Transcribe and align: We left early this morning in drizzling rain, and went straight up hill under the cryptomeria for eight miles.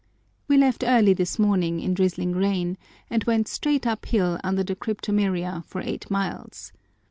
We 0.47 0.57
left 0.57 0.83
early 0.83 1.13
this 1.13 1.37
morning 1.37 1.79
in 1.79 1.93
drizzling 1.93 2.31
rain, 2.31 2.79
and 3.11 3.23
went 3.25 3.47
straight 3.47 3.85
up 3.85 4.03
hill 4.07 4.39
under 4.43 4.63
the 4.63 4.75
cryptomeria 4.75 5.63
for 5.67 5.79
eight 5.79 6.09
miles. 6.09 6.73